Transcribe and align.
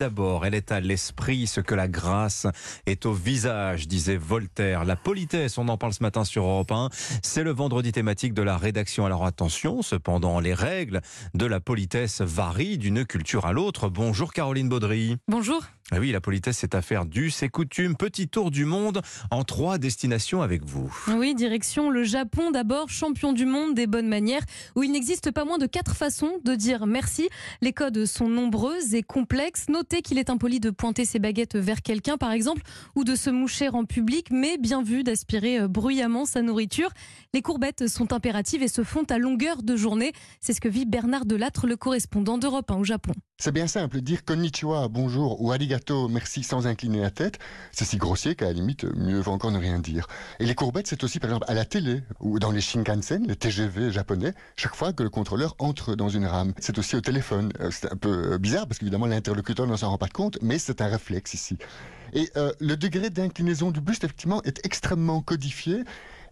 D'abord, 0.00 0.46
elle 0.46 0.54
est 0.54 0.72
à 0.72 0.80
l'esprit 0.80 1.46
ce 1.46 1.60
que 1.60 1.74
la 1.74 1.86
grâce 1.86 2.46
est 2.86 3.04
au 3.04 3.12
visage, 3.12 3.86
disait 3.86 4.16
Voltaire. 4.16 4.86
La 4.86 4.96
politesse, 4.96 5.58
on 5.58 5.68
en 5.68 5.76
parle 5.76 5.92
ce 5.92 6.02
matin 6.02 6.24
sur 6.24 6.44
Europe 6.44 6.72
1, 6.72 6.88
c'est 7.22 7.44
le 7.44 7.50
vendredi 7.50 7.92
thématique 7.92 8.32
de 8.32 8.40
la 8.40 8.56
rédaction. 8.56 9.04
Alors 9.04 9.26
attention, 9.26 9.82
cependant, 9.82 10.40
les 10.40 10.54
règles 10.54 11.02
de 11.34 11.44
la 11.44 11.60
politesse 11.60 12.22
varient 12.22 12.78
d'une 12.78 13.04
culture 13.04 13.44
à 13.44 13.52
l'autre. 13.52 13.90
Bonjour 13.90 14.32
Caroline 14.32 14.70
Baudry. 14.70 15.18
Bonjour. 15.28 15.62
Ah 15.92 15.98
oui, 15.98 16.12
la 16.12 16.20
politesse, 16.20 16.58
c'est 16.58 16.76
affaire 16.76 17.04
du, 17.04 17.30
c'est 17.30 17.48
coutume. 17.48 17.96
Petit 17.96 18.28
tour 18.28 18.52
du 18.52 18.64
monde 18.64 19.02
en 19.32 19.42
trois 19.42 19.76
destinations 19.76 20.40
avec 20.40 20.64
vous. 20.64 20.88
Oui, 21.08 21.34
direction 21.34 21.90
le 21.90 22.04
Japon 22.04 22.52
d'abord, 22.52 22.88
champion 22.88 23.32
du 23.32 23.44
monde 23.44 23.74
des 23.74 23.88
bonnes 23.88 24.06
manières, 24.06 24.44
où 24.76 24.84
il 24.84 24.92
n'existe 24.92 25.32
pas 25.32 25.44
moins 25.44 25.58
de 25.58 25.66
quatre 25.66 25.96
façons 25.96 26.38
de 26.44 26.54
dire 26.54 26.86
merci. 26.86 27.28
Les 27.60 27.72
codes 27.72 28.06
sont 28.06 28.28
nombreuses 28.28 28.94
et 28.94 29.02
complexes. 29.02 29.66
Notez 29.92 30.02
qu'il 30.02 30.18
est 30.18 30.30
impoli 30.30 30.60
de 30.60 30.70
pointer 30.70 31.04
ses 31.04 31.18
baguettes 31.18 31.56
vers 31.56 31.82
quelqu'un, 31.82 32.16
par 32.16 32.30
exemple, 32.30 32.62
ou 32.94 33.02
de 33.02 33.16
se 33.16 33.28
moucher 33.28 33.70
en 33.70 33.84
public, 33.84 34.28
mais 34.30 34.56
bien 34.56 34.84
vu 34.84 35.02
d'aspirer 35.02 35.58
euh, 35.58 35.68
bruyamment 35.68 36.26
sa 36.26 36.42
nourriture. 36.42 36.90
Les 37.34 37.42
courbettes 37.42 37.88
sont 37.88 38.12
impératives 38.12 38.62
et 38.62 38.68
se 38.68 38.84
font 38.84 39.02
à 39.10 39.18
longueur 39.18 39.64
de 39.64 39.74
journée. 39.74 40.12
C'est 40.40 40.52
ce 40.52 40.60
que 40.60 40.68
vit 40.68 40.86
Bernard 40.86 41.24
Delattre, 41.24 41.66
le 41.66 41.76
correspondant 41.76 42.38
d'Europe 42.38 42.70
1 42.70 42.76
au 42.76 42.84
Japon. 42.84 43.14
C'est 43.42 43.52
bien 43.52 43.66
simple, 43.66 44.02
dire 44.02 44.22
konnichiwa, 44.26 44.88
bonjour 44.88 45.40
ou 45.40 45.50
arigato, 45.50 46.08
merci 46.08 46.42
sans 46.42 46.66
incliner 46.66 47.00
la 47.00 47.10
tête, 47.10 47.38
c'est 47.72 47.86
si 47.86 47.96
grossier 47.96 48.34
qu'à 48.34 48.44
la 48.44 48.52
limite, 48.52 48.84
mieux 48.94 49.18
vaut 49.18 49.32
encore 49.32 49.50
ne 49.50 49.58
rien 49.58 49.78
dire. 49.78 50.06
Et 50.40 50.44
les 50.44 50.54
courbettes, 50.54 50.88
c'est 50.88 51.02
aussi 51.04 51.20
par 51.20 51.30
exemple 51.30 51.46
à 51.48 51.54
la 51.54 51.64
télé 51.64 52.02
ou 52.20 52.38
dans 52.38 52.50
les 52.50 52.60
Shinkansen, 52.60 53.26
les 53.26 53.36
TGV 53.36 53.92
japonais, 53.92 54.34
chaque 54.56 54.74
fois 54.74 54.92
que 54.92 55.02
le 55.02 55.08
contrôleur 55.08 55.54
entre 55.58 55.94
dans 55.94 56.10
une 56.10 56.26
rame. 56.26 56.52
C'est 56.58 56.78
aussi 56.78 56.96
au 56.96 57.00
téléphone. 57.00 57.50
Euh, 57.60 57.70
c'est 57.70 57.90
un 57.90 57.96
peu 57.96 58.34
euh, 58.34 58.38
bizarre 58.38 58.66
parce 58.66 58.78
qu'évidemment 58.78 59.06
l'interlocuteur 59.06 59.66
ne 59.66 59.74
s'en 59.80 59.90
rend 59.90 59.98
pas 59.98 60.08
compte, 60.08 60.38
mais 60.42 60.58
c'est 60.58 60.82
un 60.82 60.88
réflexe 60.88 61.34
ici. 61.34 61.56
Et 62.12 62.30
euh, 62.36 62.52
le 62.60 62.76
degré 62.76 63.10
d'inclinaison 63.10 63.70
du 63.70 63.80
buste, 63.80 64.04
effectivement, 64.04 64.42
est 64.44 64.64
extrêmement 64.64 65.20
codifié. 65.22 65.82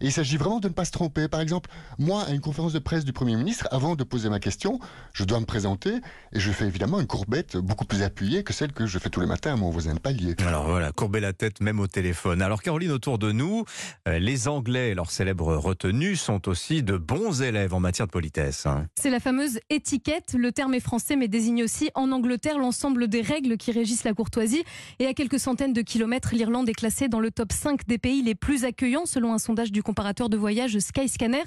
Et 0.01 0.05
il 0.05 0.11
s'agit 0.13 0.37
vraiment 0.37 0.61
de 0.61 0.69
ne 0.69 0.73
pas 0.73 0.85
se 0.85 0.91
tromper. 0.91 1.27
Par 1.27 1.41
exemple, 1.41 1.69
moi, 1.97 2.23
à 2.23 2.31
une 2.31 2.39
conférence 2.39 2.71
de 2.71 2.79
presse 2.79 3.03
du 3.03 3.11
Premier 3.11 3.35
ministre, 3.35 3.67
avant 3.69 3.97
de 3.97 4.03
poser 4.05 4.29
ma 4.29 4.39
question, 4.39 4.79
je 5.11 5.25
dois 5.25 5.41
me 5.41 5.45
présenter 5.45 5.91
et 6.31 6.39
je 6.39 6.51
fais 6.51 6.65
évidemment 6.67 7.01
une 7.01 7.05
courbette 7.07 7.57
beaucoup 7.57 7.83
plus 7.83 8.01
appuyée 8.01 8.45
que 8.45 8.53
celle 8.53 8.71
que 8.71 8.85
je 8.85 8.97
fais 8.97 9.09
tous 9.09 9.19
les 9.19 9.27
matins 9.27 9.51
à 9.51 9.55
mon 9.57 9.69
voisin 9.71 9.93
de 9.95 9.99
palier. 9.99 10.35
Alors 10.47 10.67
voilà, 10.67 10.93
courber 10.93 11.19
la 11.19 11.33
tête 11.33 11.59
même 11.59 11.81
au 11.81 11.87
téléphone. 11.87 12.41
Alors 12.41 12.61
Caroline, 12.63 12.91
autour 12.91 13.19
de 13.19 13.33
nous, 13.33 13.65
euh, 14.07 14.19
les 14.19 14.47
Anglais, 14.47 14.95
leurs 14.95 15.11
célèbres 15.11 15.57
retenues, 15.57 16.15
sont 16.15 16.47
aussi 16.47 16.81
de 16.81 16.95
bons 16.95 17.41
élèves 17.41 17.73
en 17.73 17.81
matière 17.81 18.07
de 18.07 18.11
politesse. 18.13 18.67
hein. 18.67 18.85
C'est 18.97 19.09
la 19.09 19.19
fameuse 19.19 19.59
étiquette. 19.69 20.33
Le 20.33 20.53
terme 20.53 20.75
est 20.75 20.79
français, 20.79 21.17
mais 21.17 21.27
désigne 21.27 21.63
aussi 21.63 21.91
en 21.93 22.13
Angleterre 22.13 22.57
l'ensemble 22.57 23.09
des 23.09 23.21
règles 23.21 23.57
qui 23.57 23.73
régissent 23.73 24.05
la 24.05 24.13
courtoisie. 24.13 24.63
Et 24.99 25.07
à 25.07 25.13
quelques 25.13 25.39
centaines 25.39 25.68
de 25.73 25.81
kilomètres, 25.81 26.29
l'Irlande 26.33 26.69
est 26.69 26.73
classée 26.73 27.07
dans 27.07 27.19
le 27.19 27.31
top 27.31 27.51
5 27.51 27.85
des 27.87 27.97
pays 27.97 28.21
les 28.21 28.35
plus 28.35 28.65
accueillants, 28.65 29.05
selon 29.05 29.33
un 29.33 29.37
sondage 29.37 29.71
du 29.71 29.83
comparateur 29.83 30.29
de 30.29 30.37
voyage 30.37 30.77
Skyscanner. 30.79 31.43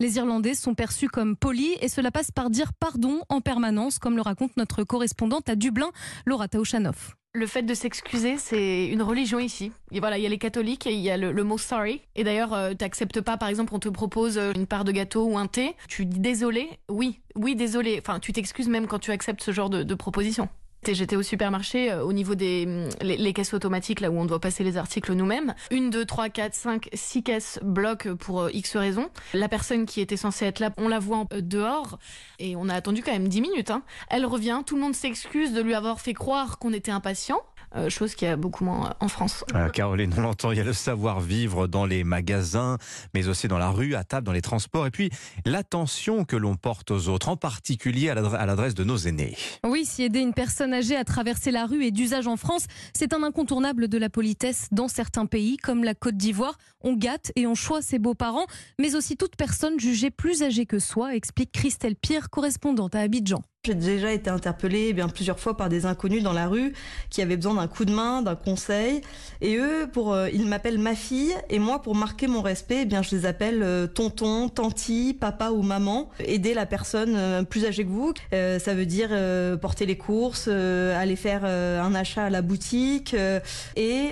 Les 0.00 0.16
Irlandais 0.16 0.54
sont 0.54 0.74
perçus 0.74 1.08
comme 1.08 1.36
polis 1.36 1.76
et 1.80 1.88
cela 1.88 2.10
passe 2.10 2.30
par 2.30 2.50
dire 2.50 2.72
pardon 2.72 3.20
en 3.28 3.40
permanence, 3.40 3.98
comme 3.98 4.16
le 4.16 4.22
raconte 4.22 4.56
notre 4.56 4.84
correspondante 4.84 5.48
à 5.48 5.56
Dublin, 5.56 5.90
Laura 6.24 6.48
Taouchanoff. 6.48 7.14
Le 7.34 7.46
fait 7.46 7.62
de 7.62 7.74
s'excuser, 7.74 8.38
c'est 8.38 8.86
une 8.86 9.02
religion 9.02 9.38
ici. 9.38 9.70
Voilà, 9.92 10.16
il 10.16 10.22
y 10.22 10.26
a 10.26 10.30
les 10.30 10.38
catholiques 10.38 10.86
et 10.86 10.94
il 10.94 11.00
y 11.00 11.10
a 11.10 11.18
le, 11.18 11.32
le 11.32 11.44
mot 11.44 11.58
sorry. 11.58 12.00
Et 12.14 12.24
d'ailleurs, 12.24 12.54
euh, 12.54 12.72
t'acceptes 12.72 13.20
pas, 13.20 13.36
par 13.36 13.50
exemple, 13.50 13.74
on 13.74 13.78
te 13.78 13.90
propose 13.90 14.38
euh, 14.38 14.52
une 14.54 14.66
part 14.66 14.84
de 14.84 14.92
gâteau 14.92 15.26
ou 15.26 15.36
un 15.36 15.46
thé. 15.46 15.74
Tu 15.86 16.06
dis 16.06 16.18
désolé. 16.18 16.70
Oui, 16.88 17.20
oui, 17.34 17.54
désolé. 17.54 18.00
Enfin, 18.00 18.20
tu 18.20 18.32
t'excuses 18.32 18.68
même 18.68 18.86
quand 18.86 19.00
tu 19.00 19.10
acceptes 19.10 19.42
ce 19.42 19.50
genre 19.50 19.68
de, 19.68 19.82
de 19.82 19.94
proposition. 19.94 20.48
J'étais 20.94 21.16
au 21.16 21.22
supermarché 21.22 21.90
euh, 21.90 22.04
au 22.04 22.12
niveau 22.12 22.34
des 22.34 22.64
hum, 22.66 22.88
les, 23.02 23.16
les 23.16 23.32
caisses 23.32 23.54
automatiques 23.54 24.00
là 24.00 24.10
où 24.10 24.18
on 24.18 24.24
doit 24.24 24.40
passer 24.40 24.64
les 24.64 24.76
articles 24.76 25.12
nous-mêmes. 25.12 25.54
Une, 25.70 25.90
deux, 25.90 26.04
trois, 26.04 26.28
quatre, 26.28 26.54
cinq, 26.54 26.88
six 26.92 27.22
caisses 27.22 27.58
bloquent 27.62 28.16
pour 28.16 28.42
euh, 28.42 28.50
X 28.52 28.76
raisons. 28.76 29.08
La 29.34 29.48
personne 29.48 29.86
qui 29.86 30.00
était 30.00 30.16
censée 30.16 30.46
être 30.46 30.60
là, 30.60 30.70
on 30.76 30.88
la 30.88 30.98
voit 30.98 31.24
euh, 31.32 31.40
dehors 31.40 31.98
et 32.38 32.56
on 32.56 32.68
a 32.68 32.74
attendu 32.74 33.02
quand 33.02 33.12
même 33.12 33.28
10 33.28 33.40
minutes. 33.40 33.70
Hein. 33.70 33.82
Elle 34.10 34.26
revient, 34.26 34.62
tout 34.64 34.76
le 34.76 34.82
monde 34.82 34.94
s'excuse 34.94 35.52
de 35.52 35.60
lui 35.60 35.74
avoir 35.74 36.00
fait 36.00 36.14
croire 36.14 36.58
qu'on 36.58 36.72
était 36.72 36.92
impatient. 36.92 37.40
Euh, 37.74 37.90
chose 37.90 38.14
qu'il 38.14 38.28
y 38.28 38.30
a 38.30 38.36
beaucoup 38.36 38.64
moins 38.64 38.90
euh, 38.90 38.94
en 39.00 39.08
France. 39.08 39.44
Euh, 39.54 39.68
Caroline, 39.68 40.12
on 40.16 40.20
l'entend, 40.20 40.52
il 40.52 40.58
y 40.58 40.60
a 40.60 40.64
le 40.64 40.72
savoir-vivre 40.72 41.66
dans 41.66 41.84
les 41.84 42.04
magasins, 42.04 42.78
mais 43.14 43.28
aussi 43.28 43.48
dans 43.48 43.58
la 43.58 43.70
rue, 43.70 43.94
à 43.94 44.04
table, 44.04 44.26
dans 44.26 44.32
les 44.32 44.42
transports, 44.42 44.86
et 44.86 44.90
puis 44.90 45.10
l'attention 45.44 46.24
que 46.24 46.36
l'on 46.36 46.56
porte 46.56 46.90
aux 46.90 47.08
autres, 47.08 47.28
en 47.28 47.36
particulier 47.36 48.10
à 48.10 48.14
l'adresse 48.14 48.74
de 48.74 48.84
nos 48.84 48.96
aînés. 48.96 49.36
Oui, 49.64 49.84
si 49.84 50.02
aider 50.02 50.20
une 50.20 50.34
personne 50.34 50.72
âgée 50.72 50.96
à 50.96 51.04
traverser 51.04 51.50
la 51.50 51.66
rue 51.66 51.84
est 51.84 51.90
d'usage 51.90 52.26
en 52.26 52.36
France, 52.36 52.66
c'est 52.94 53.12
un 53.12 53.22
incontournable 53.22 53.88
de 53.88 53.98
la 53.98 54.08
politesse 54.08 54.68
dans 54.72 54.88
certains 54.88 55.26
pays, 55.26 55.56
comme 55.56 55.84
la 55.84 55.94
Côte 55.94 56.16
d'Ivoire. 56.16 56.58
On 56.82 56.94
gâte 56.94 57.32
et 57.36 57.46
on 57.46 57.54
choisit 57.54 57.90
ses 57.90 57.98
beaux-parents, 57.98 58.46
mais 58.78 58.94
aussi 58.94 59.16
toute 59.16 59.36
personne 59.36 59.78
jugée 59.78 60.10
plus 60.10 60.42
âgée 60.42 60.66
que 60.66 60.78
soi, 60.78 61.14
explique 61.14 61.52
Christelle 61.52 61.96
Pierre, 61.96 62.30
correspondante 62.30 62.94
à 62.94 63.00
Abidjan. 63.00 63.42
J'ai 63.66 63.74
déjà 63.74 64.12
été 64.12 64.30
interpellée 64.30 64.86
eh 64.90 64.92
bien 64.92 65.08
plusieurs 65.08 65.40
fois 65.40 65.56
par 65.56 65.68
des 65.68 65.86
inconnus 65.86 66.22
dans 66.22 66.32
la 66.32 66.46
rue 66.46 66.72
qui 67.10 67.20
avaient 67.20 67.34
besoin 67.36 67.54
d'un 67.54 67.66
coup 67.66 67.84
de 67.84 67.92
main, 67.92 68.22
d'un 68.22 68.36
conseil. 68.36 69.00
Et 69.40 69.56
eux, 69.56 69.88
pour 69.92 70.12
euh, 70.12 70.28
ils 70.32 70.46
m'appellent 70.46 70.78
ma 70.78 70.94
fille 70.94 71.34
et 71.50 71.58
moi, 71.58 71.82
pour 71.82 71.96
marquer 71.96 72.28
mon 72.28 72.42
respect, 72.42 72.82
eh 72.82 72.84
bien 72.84 73.02
je 73.02 73.16
les 73.16 73.26
appelle 73.26 73.64
euh, 73.64 73.88
tonton, 73.88 74.48
tanti, 74.48 75.16
papa 75.18 75.50
ou 75.50 75.62
maman. 75.62 76.10
Aider 76.20 76.54
la 76.54 76.64
personne 76.64 77.14
euh, 77.16 77.42
plus 77.42 77.64
âgée 77.64 77.84
que 77.84 77.90
vous, 77.90 78.14
ça 78.30 78.74
veut 78.74 78.86
dire 78.86 79.10
porter 79.60 79.84
les 79.84 79.96
courses, 79.96 80.46
aller 80.46 81.16
faire 81.16 81.44
un 81.44 81.94
achat 81.94 82.26
à 82.26 82.30
la 82.30 82.42
boutique. 82.42 83.16
et 83.74 84.10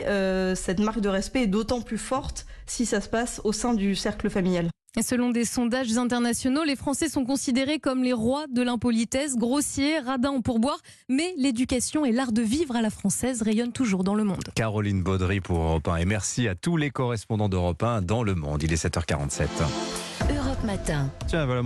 cette 0.56 0.80
marque 0.80 1.00
de 1.00 1.08
respect 1.08 1.42
est 1.42 1.46
d'autant 1.46 1.80
plus 1.80 1.98
forte 1.98 2.46
si 2.66 2.86
ça 2.86 3.00
se 3.00 3.08
passe 3.08 3.40
au 3.44 3.52
sein 3.52 3.74
du 3.74 3.94
cercle 3.94 4.30
familial. 4.30 4.73
Et 4.96 5.02
selon 5.02 5.30
des 5.30 5.44
sondages 5.44 5.96
internationaux, 5.98 6.62
les 6.62 6.76
Français 6.76 7.08
sont 7.08 7.24
considérés 7.24 7.80
comme 7.80 8.04
les 8.04 8.12
rois 8.12 8.46
de 8.48 8.62
l'impolitesse, 8.62 9.36
grossiers, 9.36 9.98
radins 9.98 10.30
en 10.30 10.40
pourboire, 10.40 10.78
mais 11.08 11.34
l'éducation 11.36 12.04
et 12.04 12.12
l'art 12.12 12.30
de 12.30 12.42
vivre 12.42 12.76
à 12.76 12.82
la 12.82 12.90
française 12.90 13.42
rayonnent 13.42 13.72
toujours 13.72 14.04
dans 14.04 14.14
le 14.14 14.22
monde. 14.22 14.44
Caroline 14.54 15.02
Baudry 15.02 15.40
pour 15.40 15.58
Europe 15.58 15.88
1, 15.88 15.96
et 15.96 16.04
merci 16.04 16.46
à 16.46 16.54
tous 16.54 16.76
les 16.76 16.90
correspondants 16.90 17.48
d'Europe 17.48 17.82
1 17.82 18.02
dans 18.02 18.22
le 18.22 18.36
monde. 18.36 18.62
Il 18.62 18.72
est 18.72 18.84
7h47. 18.84 19.48
Europe 20.30 20.64
Matin. 20.64 21.10
Tiens, 21.26 21.44
voilà 21.44 21.62